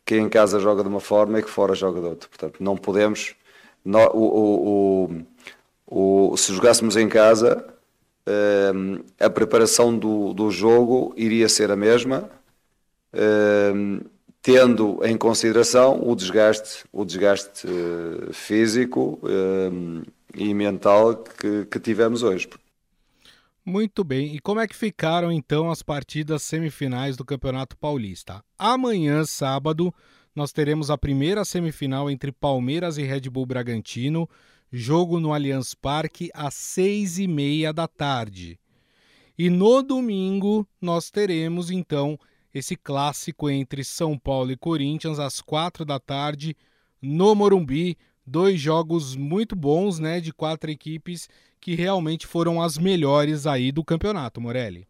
[0.03, 2.27] que em casa joga de uma forma e que fora joga de outra.
[2.27, 3.35] Portanto, não podemos.
[3.85, 5.09] o, o,
[5.87, 7.63] o, o, se jogássemos em casa,
[8.25, 8.71] eh,
[9.19, 12.29] a preparação do, do jogo iria ser a mesma.
[14.41, 17.67] tendo em consideração o desgaste, o desgaste
[18.31, 20.03] físico uh,
[20.35, 22.49] e mental que, que tivemos hoje.
[23.65, 24.35] Muito bem.
[24.35, 28.43] E como é que ficaram então as partidas semifinais do Campeonato Paulista?
[28.59, 29.93] Amanhã, sábado,
[30.35, 34.29] nós teremos a primeira semifinal entre Palmeiras e Red Bull Bragantino,
[34.71, 38.59] jogo no Allianz Parque às seis e meia da tarde.
[39.37, 42.19] E no domingo nós teremos então
[42.53, 46.55] esse clássico entre São Paulo e Corinthians às quatro da tarde
[47.01, 47.97] no Morumbi.
[48.25, 53.83] Dois jogos muito bons, né, de quatro equipes que realmente foram as melhores aí do
[53.83, 54.87] campeonato, Morelli.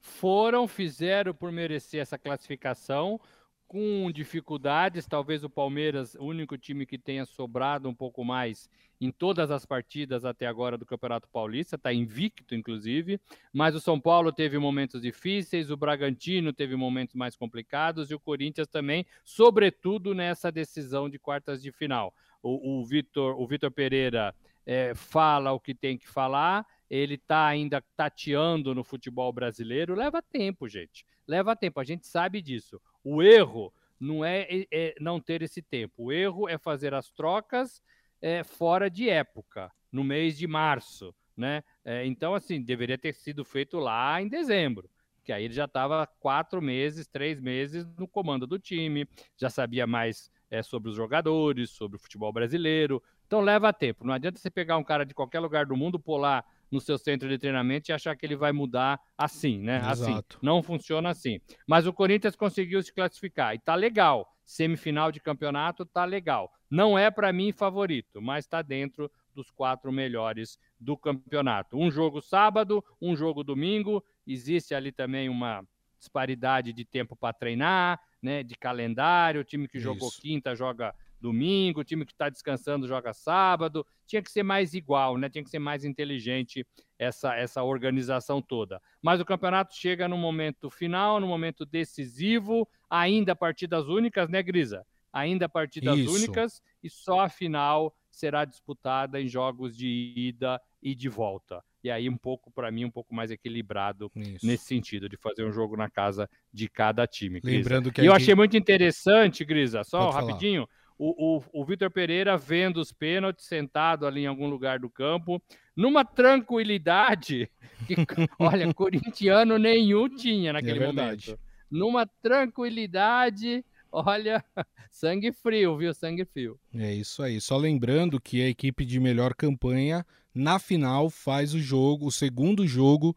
[0.00, 3.20] Foram, fizeram por merecer essa classificação
[3.66, 9.10] com dificuldades, talvez o Palmeiras, o único time que tenha sobrado um pouco mais em
[9.10, 13.20] todas as partidas até agora do Campeonato Paulista, está invicto, inclusive.
[13.52, 18.20] Mas o São Paulo teve momentos difíceis, o Bragantino teve momentos mais complicados e o
[18.20, 22.14] Corinthians também, sobretudo nessa decisão de quartas de final.
[22.42, 24.34] O, o Vitor o Vitor Pereira
[24.66, 29.94] é, fala o que tem que falar, ele está ainda tateando no futebol brasileiro.
[29.94, 31.04] Leva tempo, gente.
[31.26, 32.80] Leva tempo, a gente sabe disso.
[33.04, 36.04] O erro não é, é, é não ter esse tempo.
[36.04, 37.82] O erro é fazer as trocas
[38.20, 41.62] é, fora de época, no mês de março, né?
[41.84, 44.90] É, então, assim, deveria ter sido feito lá em dezembro,
[45.22, 49.86] que aí ele já estava quatro meses, três meses no comando do time, já sabia
[49.86, 53.02] mais é, sobre os jogadores, sobre o futebol brasileiro.
[53.26, 54.06] Então leva tempo.
[54.06, 57.28] Não adianta você pegar um cara de qualquer lugar do mundo, pular no seu centro
[57.28, 59.76] de treinamento e achar que ele vai mudar assim, né?
[59.78, 60.10] Assim.
[60.10, 60.36] Exato.
[60.36, 60.44] Assim.
[60.44, 61.40] Não funciona assim.
[61.68, 64.28] Mas o Corinthians conseguiu se classificar e tá legal.
[64.44, 66.50] Semifinal de campeonato tá legal.
[66.68, 71.78] Não é para mim favorito, mas está dentro dos quatro melhores do campeonato.
[71.78, 74.04] Um jogo sábado, um jogo domingo.
[74.26, 75.64] Existe ali também uma
[75.98, 78.42] disparidade de tempo para treinar, né?
[78.42, 79.40] De calendário.
[79.40, 79.84] O time que Isso.
[79.84, 80.92] jogou quinta joga
[81.24, 83.86] domingo, o time que está descansando joga sábado.
[84.06, 85.30] Tinha que ser mais igual, né?
[85.30, 86.66] Tinha que ser mais inteligente
[86.98, 88.80] essa, essa organização toda.
[89.00, 94.86] Mas o campeonato chega no momento final, no momento decisivo, ainda partidas únicas, né, Grisa?
[95.10, 96.12] Ainda partidas Isso.
[96.12, 101.62] únicas e só a final será disputada em jogos de ida e de volta.
[101.82, 104.46] E aí, um pouco, para mim, um pouco mais equilibrado Isso.
[104.46, 107.40] nesse sentido, de fazer um jogo na casa de cada time.
[107.40, 107.58] Grisa.
[107.58, 108.00] Lembrando que.
[108.00, 108.22] E eu gente...
[108.22, 110.66] achei muito interessante, Grisa, só Pode rapidinho.
[110.66, 114.88] Falar o, o, o Vitor Pereira vendo os pênaltis, sentado ali em algum lugar do
[114.88, 115.42] campo,
[115.76, 117.50] numa tranquilidade
[117.86, 117.94] que,
[118.38, 121.38] olha, corintiano nenhum tinha naquele é momento.
[121.70, 124.44] Numa tranquilidade, olha,
[124.90, 125.92] sangue frio, viu?
[125.92, 126.58] Sangue frio.
[126.74, 127.40] É isso aí.
[127.40, 132.66] Só lembrando que a equipe de melhor campanha, na final, faz o jogo, o segundo
[132.66, 133.16] jogo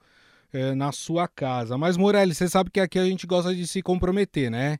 [0.51, 1.77] é, na sua casa.
[1.77, 4.79] Mas, Morelli, você sabe que aqui a gente gosta de se comprometer, né?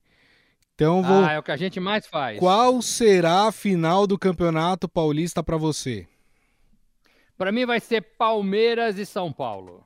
[0.78, 1.26] Então vou...
[1.26, 2.38] Ah, é o que a gente mais faz.
[2.38, 6.08] Qual será a final do Campeonato Paulista para você?
[7.36, 9.84] Para mim vai ser Palmeiras e São Paulo.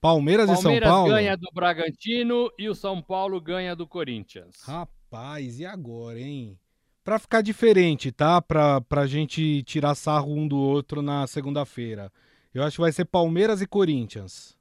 [0.00, 1.10] Palmeiras, Palmeiras e São Paulo?
[1.10, 4.62] Palmeiras ganha do Bragantino e o São Paulo ganha do Corinthians.
[4.62, 6.58] Rapaz, e agora, hein?
[7.04, 8.40] Para ficar diferente, tá?
[8.40, 12.10] Para a gente tirar sarro um do outro na segunda-feira.
[12.54, 14.56] Eu acho que vai ser Palmeiras e Corinthians.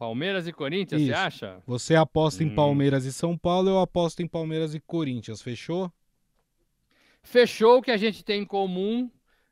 [0.00, 1.10] Palmeiras e Corinthians, Isso.
[1.10, 1.62] você acha?
[1.66, 2.46] Você aposta hum.
[2.46, 5.92] em Palmeiras e São Paulo, eu aposto em Palmeiras e Corinthians, fechou?
[7.22, 9.10] Fechou o que a gente tem em comum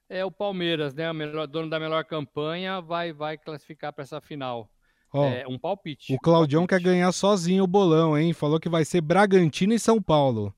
[0.08, 1.10] é o Palmeiras, né?
[1.10, 4.70] O melhor, dono da melhor campanha vai, vai classificar para essa final.
[5.12, 6.14] Ó, é um palpite.
[6.14, 6.82] O Claudião palpite.
[6.82, 8.32] quer ganhar sozinho o bolão, hein?
[8.32, 10.54] Falou que vai ser Bragantino e São Paulo.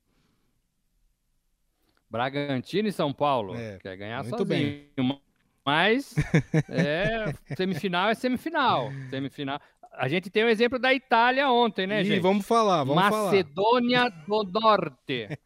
[2.09, 3.57] Bragantino e São Paulo.
[3.57, 4.87] É, quer ganhar muito sozinho.
[4.97, 5.21] Bem.
[5.67, 6.15] Mas
[6.71, 8.91] é, semifinal é semifinal.
[9.11, 9.61] Semifinal.
[9.93, 12.21] A gente tem o um exemplo da Itália ontem, né, Ih, gente?
[12.21, 14.45] Vamos falar, vamos Macedônia falar.
[14.45, 15.39] do Norte.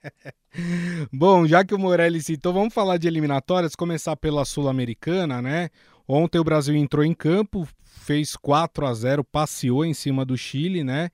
[1.12, 5.70] Bom, já que o Morelli citou, vamos falar de eliminatórias, começar pela Sul-Americana, né?
[6.06, 10.84] Ontem o Brasil entrou em campo, fez 4 a 0 passeou em cima do Chile,
[10.84, 11.10] né?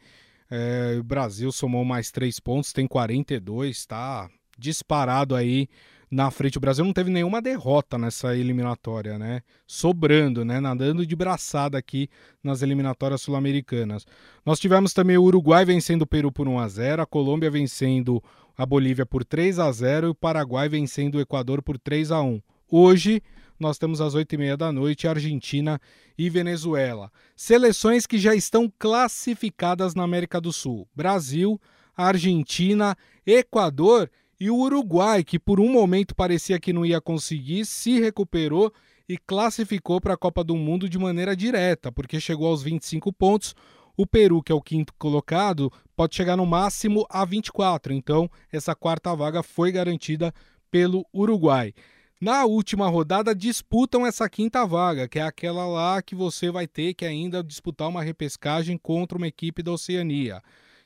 [0.51, 5.69] É, o Brasil somou mais 3 pontos, tem 42, tá disparado aí
[6.11, 6.59] na frente.
[6.59, 9.43] O Brasil não teve nenhuma derrota nessa eliminatória, né?
[9.67, 10.59] Sobrando, né?
[10.59, 12.09] Nadando de braçada aqui
[12.43, 14.05] nas eliminatórias sul-americanas.
[14.45, 18.23] Nós tivemos também o Uruguai vencendo o Peru por 1 a 0, a Colômbia vencendo
[18.57, 22.21] a Bolívia por 3 a 0 e o Paraguai vencendo o Equador por 3 a
[22.21, 22.43] 1.
[22.69, 23.23] Hoje
[23.59, 25.81] nós temos às 8h30 da noite Argentina
[26.19, 27.13] e Venezuela.
[27.37, 31.61] Seleções que já estão classificadas na América do Sul: Brasil,
[31.97, 38.01] Argentina, Equador e o Uruguai, que por um momento parecia que não ia conseguir, se
[38.01, 38.73] recuperou
[39.07, 43.55] e classificou para a Copa do Mundo de maneira direta, porque chegou aos 25 pontos.
[43.97, 47.93] O Peru, que é o quinto colocado, pode chegar no máximo a 24.
[47.93, 50.33] Então, essa quarta vaga foi garantida
[50.71, 51.75] pelo Uruguai.
[52.19, 56.95] Na última rodada, disputam essa quinta vaga, que é aquela lá que você vai ter
[56.95, 60.41] que ainda disputar uma repescagem contra uma equipe da Oceania.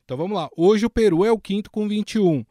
[0.05, 0.49] Então vamos lá.
[0.57, 2.45] Hoje o Peru é o quinto com 21.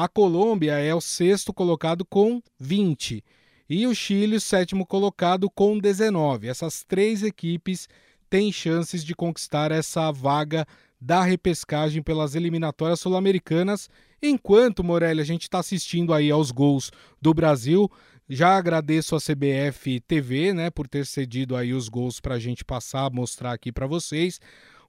[0.00, 3.24] A Colômbia é o sexto colocado com 20.
[3.68, 6.46] E o Chile, o sétimo colocado com 19.
[6.46, 7.88] Essas três equipes
[8.30, 10.64] têm chances de conquistar essa vaga
[11.00, 13.90] da repescagem pelas eliminatórias sul-americanas.
[14.22, 17.90] Enquanto, Morelli, a gente está assistindo aí aos gols do Brasil.
[18.28, 22.64] Já agradeço a CBF TV, né, por ter cedido aí os gols para a gente
[22.64, 24.38] passar, mostrar aqui para vocês.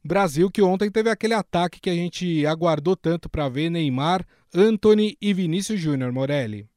[0.04, 5.18] Brasil que ontem teve aquele ataque que a gente aguardou tanto para ver Neymar, Anthony
[5.22, 6.70] e Vinícius Júnior, Morelli.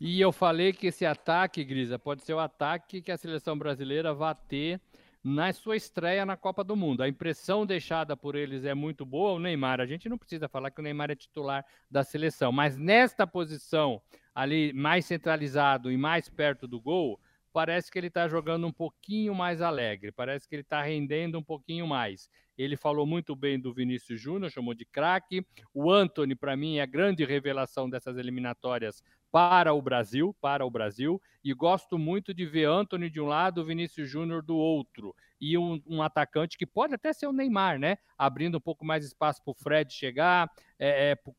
[0.00, 4.14] E eu falei que esse ataque, Grisa, pode ser o ataque que a seleção brasileira
[4.14, 4.80] vai ter
[5.22, 7.02] na sua estreia na Copa do Mundo.
[7.02, 9.32] A impressão deixada por eles é muito boa.
[9.32, 12.76] O Neymar, a gente não precisa falar que o Neymar é titular da seleção, mas
[12.76, 14.00] nesta posição
[14.34, 17.20] ali mais centralizado e mais perto do gol,
[17.52, 21.42] parece que ele está jogando um pouquinho mais alegre, parece que ele está rendendo um
[21.42, 22.28] pouquinho mais.
[22.56, 25.44] Ele falou muito bem do Vinícius Júnior, chamou de craque.
[25.72, 30.70] O Anthony, para mim, é a grande revelação dessas eliminatórias para o Brasil, para o
[30.70, 35.56] Brasil, e gosto muito de ver Anthony de um lado, Vinícius Júnior do outro, e
[35.56, 37.96] um, um, atacante que pode até ser o Neymar, né?
[38.18, 41.32] Abrindo um pouco mais espaço para o Fred chegar, é, é, para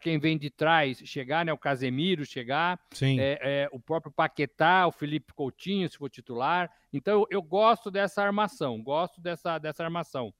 [0.00, 1.52] quem vem de trás chegar, né?
[1.52, 6.70] O Casemiro chegar, é, é, o próprio Paquetá, o Felipe Coutinho, se for titular.
[6.92, 10.32] Então eu, eu gosto dessa armação, gosto dessa, dessa armação.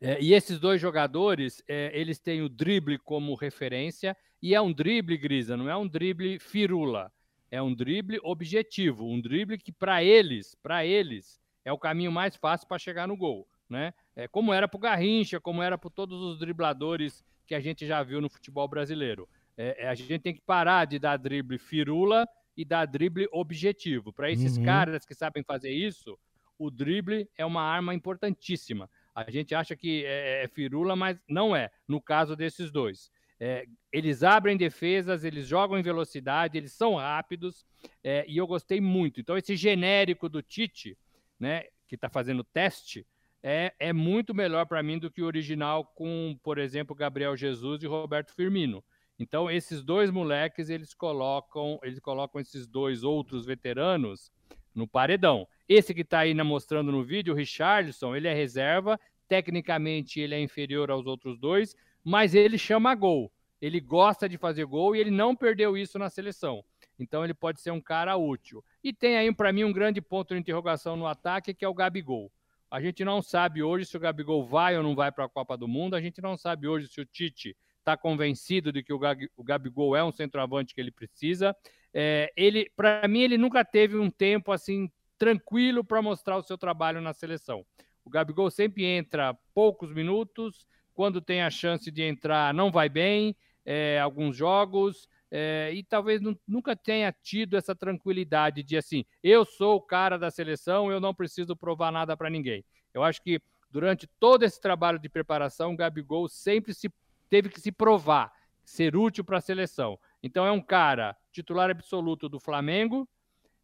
[0.00, 4.72] É, e esses dois jogadores, é, eles têm o drible como referência, e é um
[4.72, 7.10] drible, Grisa, não é um drible firula,
[7.50, 12.36] é um drible objetivo, um drible que para eles, para eles, é o caminho mais
[12.36, 13.94] fácil para chegar no gol, né?
[14.14, 17.86] É, como era para o Garrincha, como era para todos os dribladores que a gente
[17.86, 19.28] já viu no futebol brasileiro.
[19.56, 24.12] É, é, a gente tem que parar de dar drible firula e dar drible objetivo.
[24.12, 24.64] Para esses uhum.
[24.64, 26.18] caras que sabem fazer isso,
[26.58, 28.90] o drible é uma arma importantíssima.
[29.14, 33.10] A gente acha que é, é firula, mas não é, no caso desses dois.
[33.38, 37.66] É, eles abrem defesas, eles jogam em velocidade, eles são rápidos
[38.02, 39.20] é, e eu gostei muito.
[39.20, 40.96] Então, esse genérico do Tite,
[41.38, 43.06] né, que está fazendo teste,
[43.48, 47.80] é, é muito melhor para mim do que o original com, por exemplo, Gabriel Jesus
[47.80, 48.82] e Roberto Firmino.
[49.20, 54.32] Então, esses dois moleques, eles colocam, eles colocam esses dois outros veteranos
[54.74, 55.46] no paredão.
[55.68, 60.40] Esse que está aí mostrando no vídeo, o Richarlison, ele é reserva, tecnicamente ele é
[60.40, 63.30] inferior aos outros dois, mas ele chama gol.
[63.62, 66.64] Ele gosta de fazer gol e ele não perdeu isso na seleção.
[66.98, 68.64] Então ele pode ser um cara útil.
[68.82, 71.74] E tem aí para mim um grande ponto de interrogação no ataque, que é o
[71.74, 72.32] Gabigol.
[72.70, 75.56] A gente não sabe hoje se o Gabigol vai ou não vai para a Copa
[75.56, 75.94] do Mundo.
[75.94, 80.02] A gente não sabe hoje se o Tite está convencido de que o Gabigol é
[80.02, 81.54] um centroavante que ele precisa.
[81.94, 86.58] É, ele, para mim, ele nunca teve um tempo assim tranquilo para mostrar o seu
[86.58, 87.64] trabalho na seleção.
[88.04, 93.36] O Gabigol sempre entra poucos minutos, quando tem a chance de entrar, não vai bem,
[93.64, 99.76] é, alguns jogos, é, e talvez nunca tenha tido essa tranquilidade de assim, eu sou
[99.76, 102.64] o cara da seleção, eu não preciso provar nada para ninguém.
[102.94, 106.90] Eu acho que durante todo esse trabalho de preparação, o Gabigol sempre se,
[107.28, 108.32] teve que se provar,
[108.64, 109.98] ser útil para a seleção.
[110.22, 113.08] Então é um cara titular absoluto do Flamengo,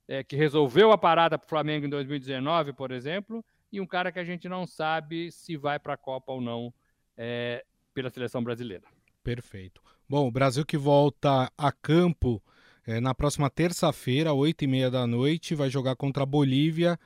[0.08, 4.12] é, que resolveu a parada para o Flamengo em 2019, por exemplo, e um cara
[4.12, 6.74] que a gente não sabe se vai para a Copa ou não
[7.16, 8.84] é, pela seleção brasileira.
[9.22, 9.82] Perfeito.
[10.12, 12.42] Bom, o Brasil que volta a campo
[12.86, 17.00] é, na próxima terça-feira, oito e meia da noite, vai jogar contra a Bolívia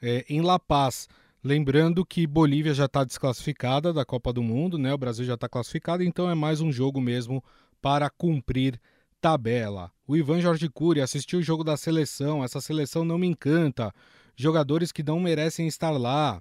[0.00, 1.06] é, em La Paz.
[1.44, 4.94] Lembrando que Bolívia já está desclassificada da Copa do Mundo, né?
[4.94, 7.44] O Brasil já está classificado, então é mais um jogo mesmo
[7.82, 8.80] para cumprir
[9.20, 9.92] tabela.
[10.08, 12.42] O Ivan Jorge Cury assistiu o jogo da seleção.
[12.42, 13.92] Essa seleção não me encanta.
[14.34, 16.40] Jogadores que não merecem estar lá.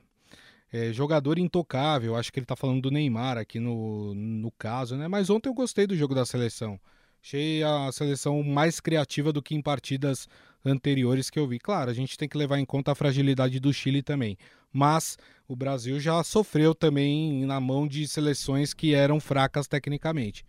[0.75, 2.17] É, jogador intocável.
[2.17, 5.07] Acho que ele está falando do Neymar aqui no, no caso, né?
[5.07, 6.77] Mas ontem eu gostei do jogo da seleção.
[7.23, 10.27] Achei a seleção mais criativa do que em partidas
[10.65, 11.59] anteriores que eu vi.
[11.59, 14.37] Claro, a gente tem que levar em conta a fragilidade do Chile também.
[14.73, 20.43] Mas o Brasil já sofreu também na mão de seleções que eram fracas tecnicamente.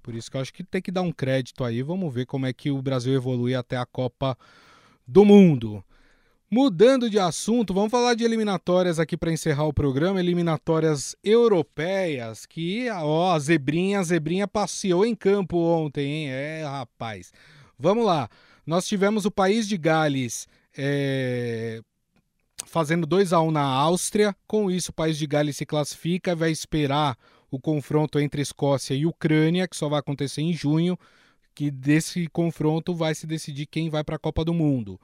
[0.00, 1.82] Por isso que eu acho que tem que dar um crédito aí.
[1.82, 4.38] Vamos ver como é que o Brasil evolui até a Copa
[5.04, 5.84] do Mundo.
[6.54, 10.20] Mudando de assunto, vamos falar de eliminatórias aqui para encerrar o programa.
[10.20, 16.28] Eliminatórias europeias, que ó, a zebrinha, a zebrinha passeou em campo ontem, hein?
[16.28, 17.32] É, rapaz.
[17.78, 18.28] Vamos lá.
[18.66, 20.46] Nós tivemos o país de Gales
[20.76, 21.80] é,
[22.66, 24.36] fazendo 2 a 1 na Áustria.
[24.46, 27.16] Com isso, o país de Gales se classifica, vai esperar
[27.50, 30.98] o confronto entre Escócia e Ucrânia, que só vai acontecer em junho,
[31.54, 35.00] que desse confronto vai se decidir quem vai para a Copa do Mundo.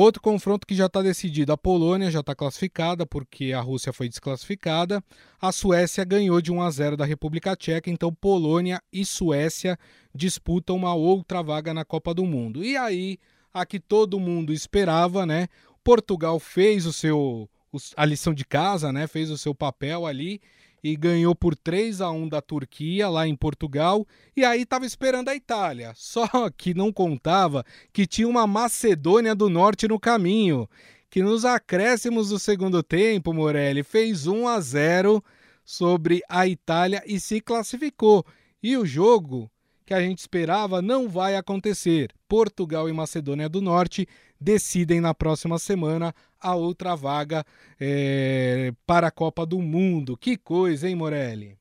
[0.00, 4.08] Outro confronto que já está decidido, a Polônia já está classificada porque a Rússia foi
[4.08, 5.02] desclassificada.
[5.40, 9.76] A Suécia ganhou de 1 a 0 da República Tcheca, então Polônia e Suécia
[10.14, 12.64] disputam uma outra vaga na Copa do Mundo.
[12.64, 13.18] E aí,
[13.52, 15.48] a que todo mundo esperava, né?
[15.82, 17.50] Portugal fez o seu
[17.96, 19.08] a lição de casa, né?
[19.08, 20.40] Fez o seu papel ali
[20.82, 24.06] e ganhou por 3 a 1 da Turquia lá em Portugal
[24.36, 25.92] e aí estava esperando a Itália.
[25.96, 30.68] Só que não contava que tinha uma Macedônia do Norte no caminho,
[31.10, 35.24] que nos acréscimos do segundo tempo, Morelli fez 1 a 0
[35.64, 38.24] sobre a Itália e se classificou.
[38.62, 39.50] E o jogo
[39.88, 42.12] que a gente esperava não vai acontecer.
[42.28, 44.06] Portugal e Macedônia do Norte
[44.38, 47.42] decidem na próxima semana a outra vaga
[47.80, 50.14] é, para a Copa do Mundo.
[50.14, 51.56] Que coisa, hein, Morelli?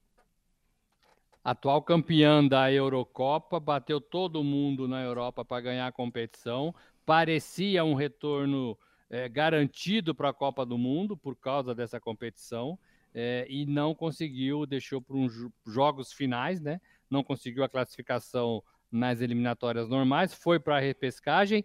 [1.42, 6.76] Atual campeã da Eurocopa, bateu todo mundo na Europa para ganhar a competição.
[7.06, 8.78] Parecia um retorno
[9.10, 12.78] é, garantido para a Copa do Mundo por causa dessa competição
[13.14, 15.34] é, e não conseguiu, deixou para uns
[15.66, 16.82] jogos finais, né?
[17.10, 21.64] Não conseguiu a classificação nas eliminatórias normais, foi para a repescagem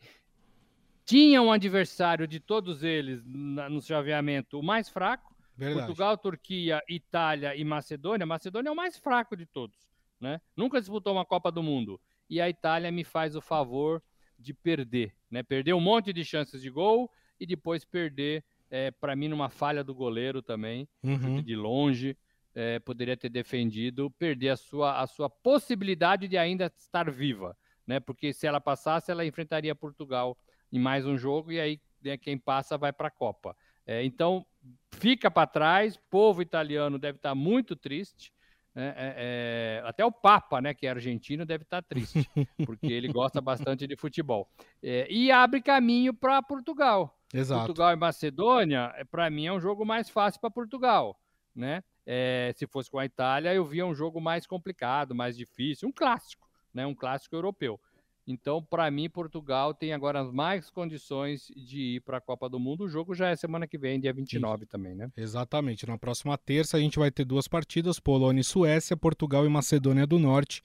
[1.05, 5.35] tinha um adversário de todos eles no chaveamento o mais fraco.
[5.57, 5.87] Verdade.
[5.87, 8.27] Portugal, Turquia, Itália e Macedônia.
[8.27, 9.77] Macedônia é o mais fraco de todos.
[10.21, 10.41] Né?
[10.57, 12.01] Nunca disputou uma Copa do Mundo.
[12.29, 14.03] E a Itália me faz o favor
[14.39, 15.15] de perder.
[15.31, 15.43] Né?
[15.43, 19.85] Perder um monte de chances de gol e depois perder, é, para mim, numa falha
[19.85, 21.43] do goleiro também, uhum.
[21.43, 22.17] de longe.
[22.55, 27.57] É, poderia ter defendido, perder a sua, a sua possibilidade de ainda estar viva.
[27.87, 27.99] Né?
[27.99, 30.37] Porque se ela passasse, ela enfrentaria Portugal
[30.71, 33.57] em mais um jogo e aí né, quem passa vai para a Copa.
[33.87, 34.47] É, então,
[34.93, 38.33] fica para trás, povo italiano deve estar tá muito triste.
[38.75, 42.27] Né, é, é, até o Papa, né, que é argentino, deve estar tá triste,
[42.65, 44.49] porque ele gosta bastante de futebol.
[44.83, 47.19] É, e abre caminho para Portugal.
[47.35, 47.67] Exato.
[47.67, 51.19] Portugal e Macedônia, é, para mim, é um jogo mais fácil para Portugal.
[51.55, 51.83] Né?
[52.07, 55.93] É, se fosse com a Itália, eu via um jogo mais complicado, mais difícil, um
[55.93, 56.87] clássico, né?
[56.87, 57.81] um clássico europeu.
[58.27, 62.85] Então, para mim, Portugal tem agora mais condições de ir para a Copa do Mundo.
[62.85, 64.71] O jogo já é semana que vem, dia 29 Isso.
[64.71, 65.11] também, né?
[65.17, 65.87] Exatamente.
[65.87, 70.07] Na próxima terça a gente vai ter duas partidas: Polônia e Suécia, Portugal e Macedônia
[70.07, 70.63] do Norte.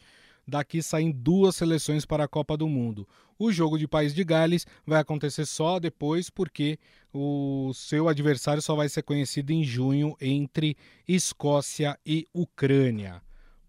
[0.48, 3.06] Daqui saem duas seleções para a Copa do Mundo.
[3.38, 6.80] O jogo de País de Gales vai acontecer só depois, porque
[7.14, 13.22] o seu adversário só vai ser conhecido em junho entre Escócia e Ucrânia.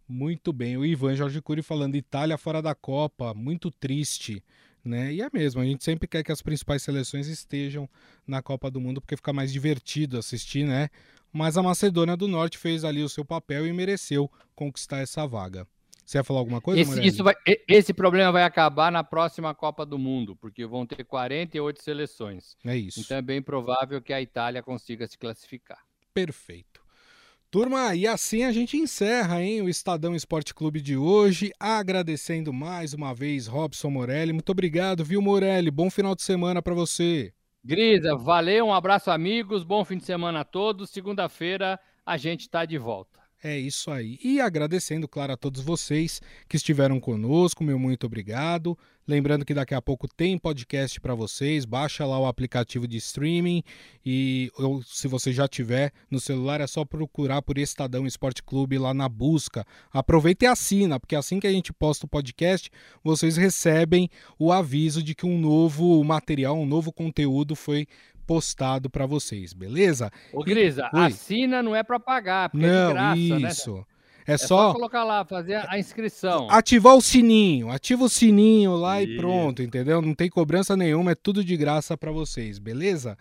[0.09, 4.43] Muito bem, o Ivan Jorge Cury falando Itália fora da Copa, muito triste,
[4.83, 5.12] né?
[5.12, 7.87] E é mesmo, a gente sempre quer que as principais seleções estejam
[8.26, 10.89] na Copa do Mundo porque fica mais divertido assistir, né?
[11.31, 15.66] Mas a Macedônia do Norte fez ali o seu papel e mereceu conquistar essa vaga.
[16.09, 17.35] Você ia falar alguma coisa, esse, isso vai,
[17.69, 22.57] esse problema vai acabar na próxima Copa do Mundo, porque vão ter 48 seleções.
[22.65, 23.01] É isso.
[23.01, 25.85] Então é bem provável que a Itália consiga se classificar.
[26.15, 26.81] Perfeito.
[27.51, 32.95] Turma, e assim a gente encerra hein, o Estadão Esporte Clube de hoje, agradecendo mais
[32.95, 34.33] uma vez Robson Morelli.
[34.33, 35.71] Muito obrigado, viu, Morelli?
[35.71, 37.35] Bom final de semana para você.
[37.63, 40.89] Grisa, valeu, um abraço, amigos, bom fim de semana a todos.
[40.89, 43.28] Segunda-feira a gente está de volta.
[43.43, 44.18] É isso aí.
[44.22, 48.76] E agradecendo, claro, a todos vocês que estiveram conosco, meu muito obrigado.
[49.07, 53.62] Lembrando que daqui a pouco tem podcast para vocês, baixa lá o aplicativo de streaming
[54.05, 58.76] e ou, se você já tiver no celular é só procurar por Estadão Esporte Clube
[58.76, 59.64] lá na busca.
[59.93, 62.70] Aproveita e assina, porque assim que a gente posta o podcast,
[63.05, 67.86] vocês recebem o aviso de que um novo material, um novo conteúdo foi
[68.29, 70.12] postado para vocês, beleza?
[70.35, 70.99] Ô, Grisa, e...
[70.99, 73.49] assina não é para pagar, porque não, é de graça, né?
[73.49, 73.74] isso.
[73.76, 73.85] Né?
[74.26, 74.47] É, é só...
[74.47, 74.72] só...
[74.74, 76.47] colocar lá, fazer a inscrição.
[76.51, 80.03] Ativar o sininho, ativa o sininho lá e pronto, entendeu?
[80.03, 83.16] Não tem cobrança nenhuma, é tudo de graça para vocês, beleza?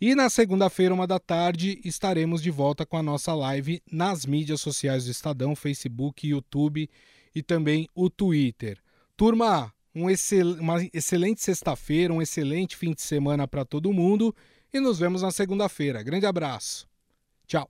[0.00, 4.60] E na segunda-feira, uma da tarde, estaremos de volta com a nossa live nas mídias
[4.60, 6.90] sociais do Estadão, Facebook, YouTube
[7.32, 8.78] e também o Twitter.
[9.16, 9.72] Turma,
[10.02, 14.34] um excel, uma excelente sexta-feira, um excelente fim de semana para todo mundo
[14.72, 16.02] e nos vemos na segunda-feira.
[16.02, 16.86] Grande abraço.
[17.46, 17.68] Tchau.